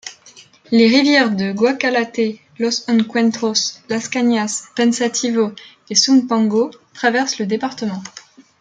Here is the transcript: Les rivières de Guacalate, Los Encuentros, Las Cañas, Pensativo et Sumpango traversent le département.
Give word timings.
Les 0.71 0.87
rivières 0.87 1.29
de 1.29 1.51
Guacalate, 1.51 2.39
Los 2.57 2.89
Encuentros, 2.89 3.83
Las 3.87 4.09
Cañas, 4.09 4.63
Pensativo 4.75 5.51
et 5.91 5.93
Sumpango 5.95 6.71
traversent 6.95 7.37
le 7.37 7.45
département. 7.45 8.01